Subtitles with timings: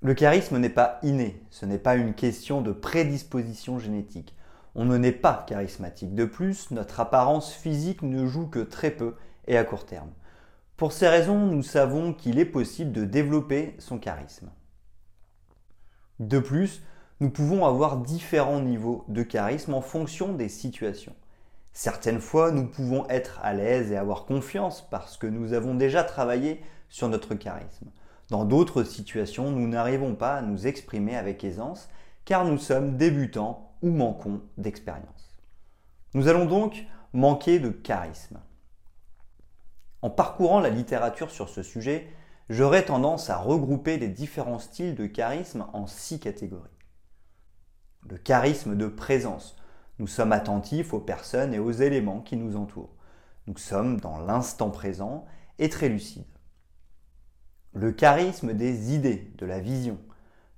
[0.00, 4.36] Le charisme n'est pas inné, ce n'est pas une question de prédisposition génétique.
[4.76, 6.14] On ne naît pas charismatique.
[6.14, 9.16] De plus, notre apparence physique ne joue que très peu
[9.48, 10.10] et à court terme.
[10.76, 14.50] Pour ces raisons, nous savons qu'il est possible de développer son charisme.
[16.20, 16.82] De plus,
[17.18, 21.16] nous pouvons avoir différents niveaux de charisme en fonction des situations.
[21.72, 26.04] Certaines fois, nous pouvons être à l'aise et avoir confiance parce que nous avons déjà
[26.04, 27.90] travaillé sur notre charisme.
[28.30, 31.88] Dans d'autres situations, nous n'arrivons pas à nous exprimer avec aisance
[32.26, 35.38] car nous sommes débutants ou manquons d'expérience.
[36.12, 36.84] Nous allons donc
[37.14, 38.38] manquer de charisme.
[40.02, 42.06] En parcourant la littérature sur ce sujet,
[42.50, 46.68] j'aurais tendance à regrouper les différents styles de charisme en six catégories.
[48.08, 49.56] Le charisme de présence.
[49.98, 52.94] Nous sommes attentifs aux personnes et aux éléments qui nous entourent.
[53.46, 55.24] Nous sommes dans l'instant présent
[55.58, 56.37] et très lucides
[57.78, 59.98] le charisme des idées, de la vision.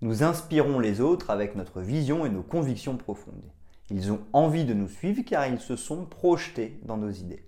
[0.00, 3.52] Nous inspirons les autres avec notre vision et nos convictions profondes.
[3.90, 7.46] Ils ont envie de nous suivre car ils se sont projetés dans nos idées.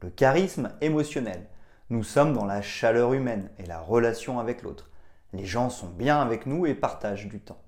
[0.00, 1.46] Le charisme émotionnel.
[1.90, 4.90] Nous sommes dans la chaleur humaine et la relation avec l'autre.
[5.34, 7.60] Les gens sont bien avec nous et partagent du temps.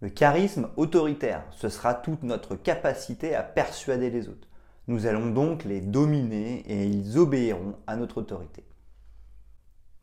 [0.00, 4.48] Le charisme autoritaire, ce sera toute notre capacité à persuader les autres.
[4.88, 8.64] Nous allons donc les dominer et ils obéiront à notre autorité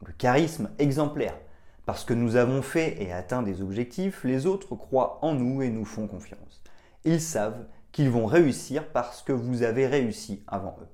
[0.06, 1.38] le charisme exemplaire.
[1.86, 5.70] Parce que nous avons fait et atteint des objectifs, les autres croient en nous et
[5.70, 6.62] nous font confiance.
[7.06, 10.88] Ils savent qu'ils vont réussir parce que vous avez réussi avant eux.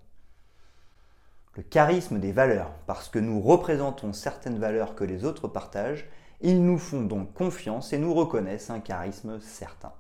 [1.56, 6.06] Le charisme des valeurs, parce que nous représentons certaines valeurs que les autres partagent,
[6.42, 9.94] ils nous font donc confiance et nous reconnaissent un charisme certain.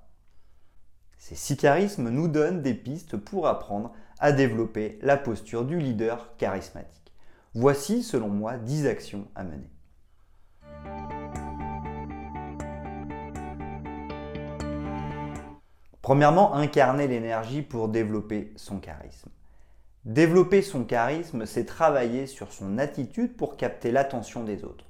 [1.17, 6.35] Ces six charismes nous donnent des pistes pour apprendre à développer la posture du leader
[6.37, 7.02] charismatique.
[7.55, 9.69] Voici, selon moi, 10 actions à mener.
[16.01, 19.29] Premièrement, incarner l'énergie pour développer son charisme.
[20.03, 24.85] Développer son charisme, c'est travailler sur son attitude pour capter l'attention des autres.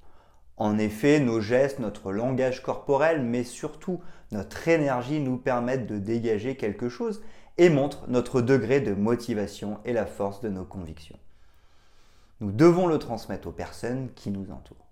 [0.56, 4.00] En effet, nos gestes, notre langage corporel, mais surtout
[4.32, 7.22] notre énergie nous permettent de dégager quelque chose
[7.58, 11.20] et montrent notre degré de motivation et la force de nos convictions.
[12.44, 14.90] Nous devons le transmettre aux personnes qui nous entourent.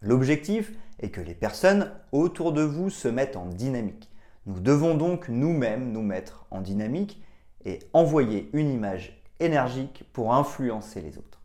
[0.00, 0.70] L'objectif
[1.00, 4.12] est que les personnes autour de vous se mettent en dynamique.
[4.46, 7.20] Nous devons donc nous-mêmes nous mettre en dynamique
[7.64, 11.42] et envoyer une image énergique pour influencer les autres.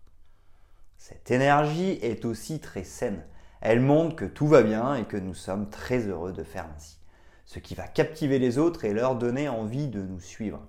[1.00, 3.25] Cette énergie est aussi très saine.
[3.62, 7.00] Elle montre que tout va bien et que nous sommes très heureux de faire ainsi.
[7.47, 10.62] Ce qui va captiver les autres et leur donner envie de nous suivre.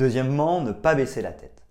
[0.00, 1.62] Deuxièmement, ne pas baisser la tête.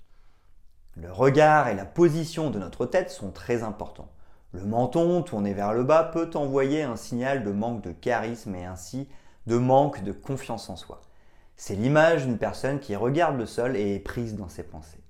[0.96, 4.12] Le regard et la position de notre tête sont très importants.
[4.52, 8.66] Le menton tourné vers le bas peut envoyer un signal de manque de charisme et
[8.66, 9.10] ainsi
[9.48, 11.02] de manque de confiance en soi.
[11.56, 15.04] C'est l'image d'une personne qui regarde le sol et est prise dans ses pensées.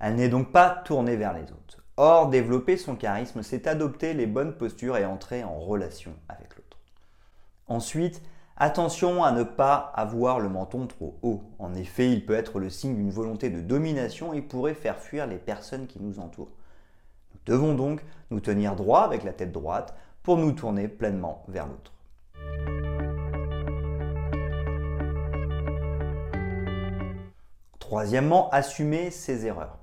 [0.00, 1.84] Elle n'est donc pas tournée vers les autres.
[1.98, 6.78] Or, développer son charisme, c'est adopter les bonnes postures et entrer en relation avec l'autre.
[7.66, 8.22] Ensuite,
[8.58, 11.42] Attention à ne pas avoir le menton trop haut.
[11.58, 15.26] En effet, il peut être le signe d'une volonté de domination et pourrait faire fuir
[15.26, 16.52] les personnes qui nous entourent.
[17.34, 21.66] Nous devons donc nous tenir droit avec la tête droite pour nous tourner pleinement vers
[21.66, 21.92] l'autre.
[27.78, 29.76] Troisièmement, assumer ses erreurs.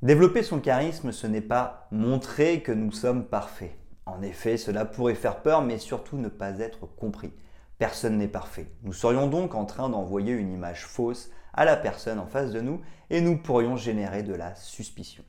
[0.00, 3.76] Développer son charisme, ce n'est pas montrer que nous sommes parfaits.
[4.06, 7.32] En effet, cela pourrait faire peur, mais surtout ne pas être compris.
[7.78, 8.66] Personne n'est parfait.
[8.82, 12.60] Nous serions donc en train d'envoyer une image fausse à la personne en face de
[12.60, 15.24] nous et nous pourrions générer de la suspicion.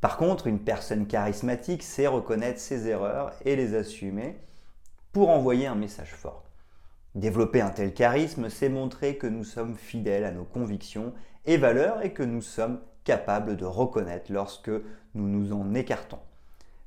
[0.00, 4.38] Par contre, une personne charismatique sait reconnaître ses erreurs et les assumer
[5.12, 6.44] pour envoyer un message fort.
[7.14, 11.14] Développer un tel charisme, c'est montrer que nous sommes fidèles à nos convictions
[11.46, 14.70] et valeurs et que nous sommes capables de reconnaître lorsque
[15.14, 16.18] nous nous en écartons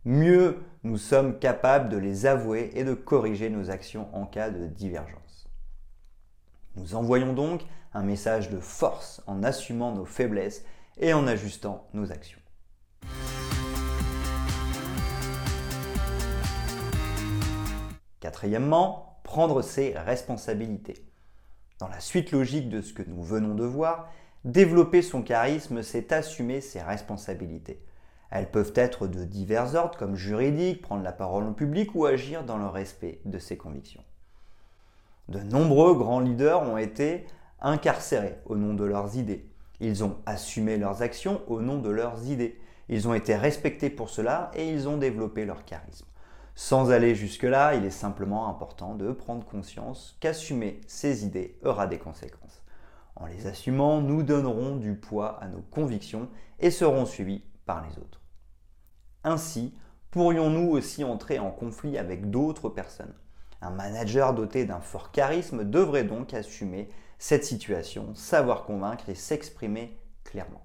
[0.06, 4.68] mieux nous sommes capables de les avouer et de corriger nos actions en cas de
[4.68, 5.50] divergence.
[6.76, 10.64] Nous envoyons donc un message de force en assumant nos faiblesses
[10.98, 12.40] et en ajustant nos actions.
[18.20, 21.06] Quatrièmement, prendre ses responsabilités.
[21.80, 24.10] Dans la suite logique de ce que nous venons de voir,
[24.44, 27.80] développer son charisme, c'est assumer ses responsabilités.
[28.30, 32.44] Elles peuvent être de divers ordres comme juridique, prendre la parole en public ou agir
[32.44, 34.04] dans le respect de ses convictions.
[35.30, 37.26] De nombreux grands leaders ont été
[37.62, 39.50] incarcérés au nom de leurs idées.
[39.80, 42.60] Ils ont assumé leurs actions au nom de leurs idées.
[42.90, 46.06] Ils ont été respectés pour cela et ils ont développé leur charisme.
[46.56, 52.00] Sans aller jusque-là, il est simplement important de prendre conscience qu'assumer ses idées aura des
[52.00, 52.64] conséquences.
[53.16, 56.30] En les assumant, nous donnerons du poids à nos convictions
[56.60, 57.44] et serons suivis
[57.76, 58.22] les autres.
[59.24, 59.74] Ainsi,
[60.12, 63.14] pourrions-nous aussi entrer en conflit avec d'autres personnes?
[63.62, 70.00] Un manager doté d'un fort charisme devrait donc assumer cette situation, savoir convaincre et s'exprimer
[70.24, 70.64] clairement.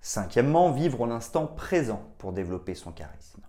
[0.00, 3.42] Cinquièmement, vivre l'instant présent pour développer son charisme.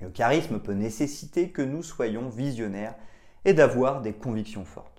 [0.00, 2.96] Le charisme peut nécessiter que nous soyons visionnaires
[3.44, 4.91] et d'avoir des convictions fortes.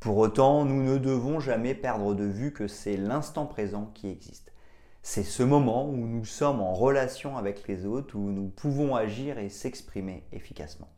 [0.00, 4.50] Pour autant, nous ne devons jamais perdre de vue que c'est l'instant présent qui existe.
[5.02, 9.38] C'est ce moment où nous sommes en relation avec les autres, où nous pouvons agir
[9.38, 10.88] et s'exprimer efficacement.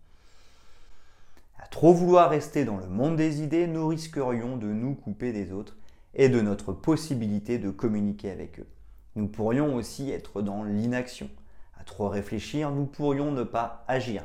[1.58, 5.52] À trop vouloir rester dans le monde des idées, nous risquerions de nous couper des
[5.52, 5.76] autres
[6.14, 8.68] et de notre possibilité de communiquer avec eux.
[9.16, 11.28] Nous pourrions aussi être dans l'inaction.
[11.78, 14.24] À trop réfléchir, nous pourrions ne pas agir.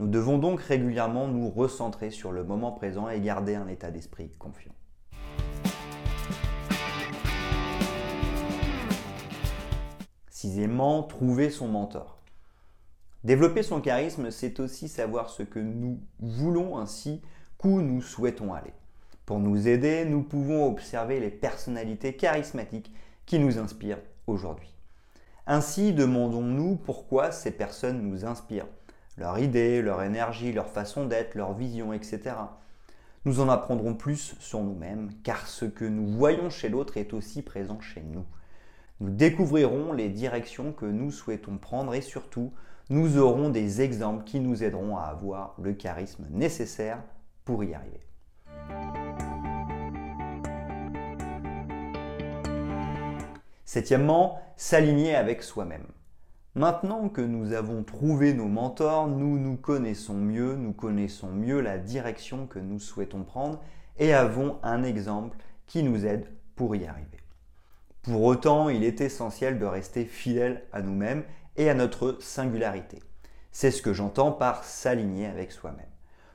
[0.00, 4.28] Nous devons donc régulièrement nous recentrer sur le moment présent et garder un état d'esprit
[4.40, 4.74] confiant.
[10.28, 12.18] Sixièmement, trouver son mentor.
[13.22, 17.22] Développer son charisme, c'est aussi savoir ce que nous voulons ainsi
[17.56, 18.74] qu'où nous souhaitons aller.
[19.24, 22.92] Pour nous aider, nous pouvons observer les personnalités charismatiques
[23.26, 24.74] qui nous inspirent aujourd'hui.
[25.46, 28.66] Ainsi, demandons-nous pourquoi ces personnes nous inspirent,
[29.16, 32.36] leur idée, leur énergie, leur façon d'être, leur vision, etc.
[33.24, 37.42] Nous en apprendrons plus sur nous-mêmes, car ce que nous voyons chez l'autre est aussi
[37.42, 38.24] présent chez nous.
[39.00, 42.52] Nous découvrirons les directions que nous souhaitons prendre et surtout,
[42.90, 47.02] nous aurons des exemples qui nous aideront à avoir le charisme nécessaire
[47.44, 48.00] pour y arriver.
[53.64, 55.86] Septièmement, s'aligner avec soi-même.
[56.56, 61.78] Maintenant que nous avons trouvé nos mentors, nous nous connaissons mieux, nous connaissons mieux la
[61.78, 63.60] direction que nous souhaitons prendre
[63.98, 65.36] et avons un exemple
[65.66, 67.18] qui nous aide pour y arriver.
[68.02, 71.24] Pour autant, il est essentiel de rester fidèle à nous-mêmes
[71.56, 73.02] et à notre singularité.
[73.50, 75.86] C'est ce que j'entends par s'aligner avec soi-même.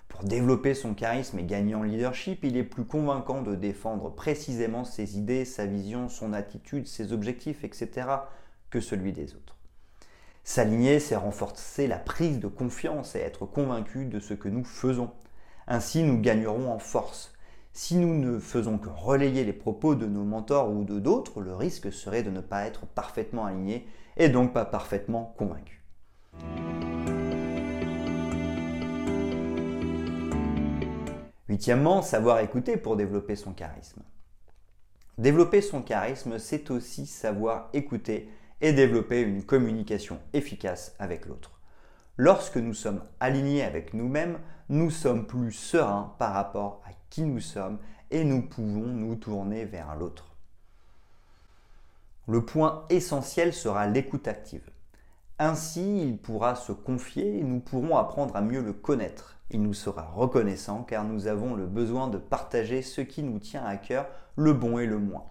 [0.09, 4.83] Pour développer son charisme et gagner en leadership, il est plus convaincant de défendre précisément
[4.83, 8.07] ses idées, sa vision, son attitude, ses objectifs, etc.,
[8.69, 9.58] que celui des autres.
[10.49, 15.11] S'aligner, c'est renforcer la prise de confiance et être convaincu de ce que nous faisons.
[15.67, 17.33] Ainsi, nous gagnerons en force,
[17.71, 21.53] si nous ne faisons que relayer les propos de nos mentors ou de d'autres, le
[21.53, 23.87] risque serait de ne pas être parfaitement aligné
[24.17, 25.83] et donc pas parfaitement convaincu.
[31.47, 34.01] Huitièmement, savoir écouter pour développer son charisme.
[35.19, 41.59] Développer son charisme, c'est aussi savoir écouter et développer une communication efficace avec l'autre.
[42.17, 47.39] Lorsque nous sommes alignés avec nous-mêmes, nous sommes plus sereins par rapport à qui nous
[47.39, 47.79] sommes
[48.11, 50.35] et nous pouvons nous tourner vers l'autre.
[52.27, 54.69] Le point essentiel sera l'écoute active.
[55.39, 59.37] Ainsi, il pourra se confier et nous pourrons apprendre à mieux le connaître.
[59.51, 63.65] Il nous sera reconnaissant car nous avons le besoin de partager ce qui nous tient
[63.65, 65.25] à cœur, le bon et le moins.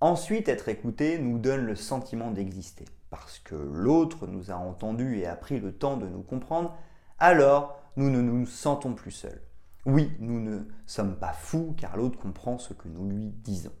[0.00, 2.84] Ensuite, être écouté nous donne le sentiment d'exister.
[3.10, 6.76] Parce que l'autre nous a entendus et a pris le temps de nous comprendre,
[7.18, 9.40] alors nous ne nous sentons plus seuls.
[9.86, 13.72] Oui, nous ne sommes pas fous car l'autre comprend ce que nous lui disons.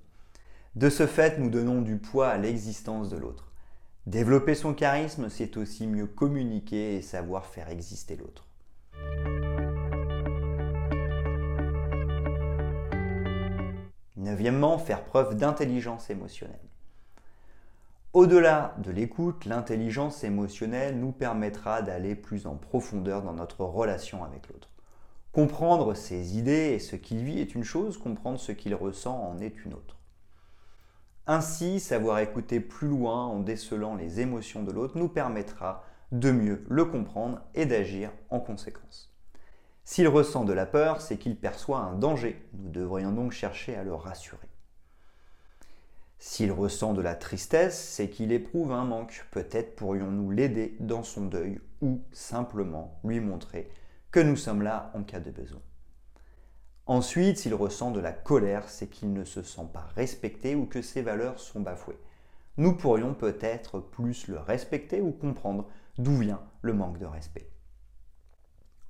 [0.74, 3.50] De ce fait, nous donnons du poids à l'existence de l'autre.
[4.06, 8.45] Développer son charisme, c'est aussi mieux communiquer et savoir faire exister l'autre.
[14.26, 16.58] Neuvièmement, faire preuve d'intelligence émotionnelle.
[18.12, 24.48] Au-delà de l'écoute, l'intelligence émotionnelle nous permettra d'aller plus en profondeur dans notre relation avec
[24.48, 24.68] l'autre.
[25.30, 29.38] Comprendre ses idées et ce qu'il vit est une chose, comprendre ce qu'il ressent en
[29.38, 29.96] est une autre.
[31.28, 36.64] Ainsi, savoir écouter plus loin en décelant les émotions de l'autre nous permettra de mieux
[36.68, 39.15] le comprendre et d'agir en conséquence.
[39.88, 42.44] S'il ressent de la peur, c'est qu'il perçoit un danger.
[42.54, 44.48] Nous devrions donc chercher à le rassurer.
[46.18, 49.24] S'il ressent de la tristesse, c'est qu'il éprouve un manque.
[49.30, 53.70] Peut-être pourrions-nous l'aider dans son deuil ou simplement lui montrer
[54.10, 55.62] que nous sommes là en cas de besoin.
[56.86, 60.82] Ensuite, s'il ressent de la colère, c'est qu'il ne se sent pas respecté ou que
[60.82, 62.00] ses valeurs sont bafouées.
[62.56, 67.48] Nous pourrions peut-être plus le respecter ou comprendre d'où vient le manque de respect.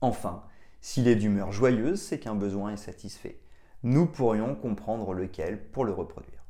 [0.01, 0.43] Enfin,
[0.87, 3.41] s'il est d'humeur joyeuse, c'est qu'un besoin est satisfait.
[3.83, 6.45] Nous pourrions comprendre lequel pour le reproduire.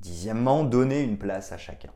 [0.00, 1.88] Dixièmement, donner une place à chacun.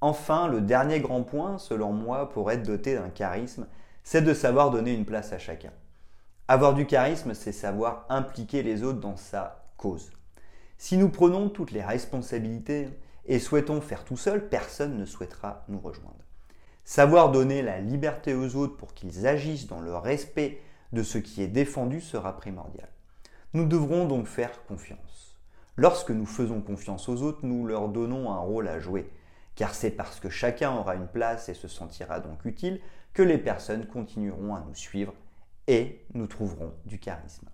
[0.00, 3.66] Enfin, le dernier grand point, selon moi, pour être doté d'un charisme,
[4.04, 5.72] c'est de savoir donner une place à chacun.
[6.46, 10.12] Avoir du charisme, c'est savoir impliquer les autres dans sa cause.
[10.76, 12.88] Si nous prenons toutes les responsabilités
[13.28, 16.16] et souhaitons faire tout seul, personne ne souhaitera nous rejoindre.
[16.84, 20.60] Savoir donner la liberté aux autres pour qu'ils agissent dans le respect
[20.92, 22.88] de ce qui est défendu sera primordial.
[23.52, 25.38] Nous devrons donc faire confiance.
[25.76, 29.10] Lorsque nous faisons confiance aux autres, nous leur donnons un rôle à jouer
[29.58, 32.80] car c'est parce que chacun aura une place et se sentira donc utile
[33.12, 35.12] que les personnes continueront à nous suivre
[35.66, 37.48] et nous trouverons du charisme.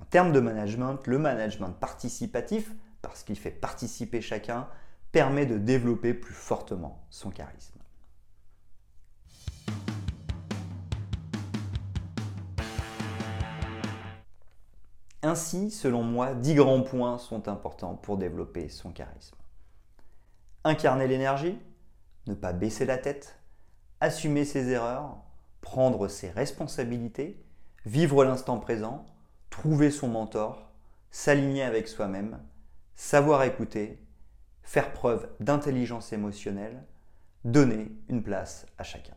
[0.00, 4.68] En termes de management, le management participatif, parce qu'il fait participer chacun,
[5.12, 7.78] permet de développer plus fortement son charisme.
[15.22, 19.36] Ainsi, selon moi, dix grands points sont importants pour développer son charisme.
[20.64, 21.58] Incarner l'énergie,
[22.26, 23.38] ne pas baisser la tête,
[24.00, 25.18] assumer ses erreurs,
[25.60, 27.44] prendre ses responsabilités,
[27.84, 29.04] vivre l'instant présent,
[29.50, 30.72] trouver son mentor,
[31.10, 32.40] s'aligner avec soi-même,
[33.00, 33.98] savoir écouter,
[34.62, 36.84] faire preuve d'intelligence émotionnelle,
[37.46, 39.14] donner une place à chacun.